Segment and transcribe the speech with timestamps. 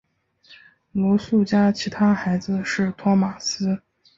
[0.93, 3.83] 罗素家其他孩子是托马斯。